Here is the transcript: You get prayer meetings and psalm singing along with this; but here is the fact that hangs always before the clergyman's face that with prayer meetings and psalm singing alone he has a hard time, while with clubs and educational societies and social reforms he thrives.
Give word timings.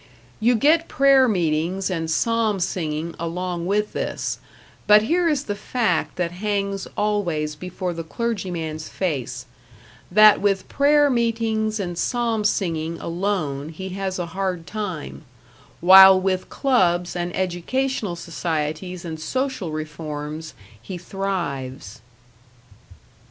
You 0.39 0.55
get 0.55 0.87
prayer 0.87 1.27
meetings 1.27 1.91
and 1.91 2.09
psalm 2.09 2.59
singing 2.59 3.13
along 3.19 3.67
with 3.67 3.93
this; 3.93 4.39
but 4.87 5.03
here 5.03 5.29
is 5.29 5.43
the 5.43 5.53
fact 5.53 6.15
that 6.15 6.31
hangs 6.31 6.87
always 6.97 7.55
before 7.55 7.93
the 7.93 8.03
clergyman's 8.03 8.89
face 8.89 9.45
that 10.11 10.41
with 10.41 10.67
prayer 10.67 11.07
meetings 11.11 11.79
and 11.79 11.95
psalm 11.95 12.43
singing 12.45 12.99
alone 12.99 13.69
he 13.69 13.89
has 13.89 14.17
a 14.17 14.25
hard 14.33 14.65
time, 14.65 15.23
while 15.81 16.19
with 16.19 16.49
clubs 16.49 17.15
and 17.15 17.31
educational 17.35 18.15
societies 18.15 19.05
and 19.05 19.19
social 19.19 19.69
reforms 19.71 20.55
he 20.81 20.97
thrives. 20.97 22.01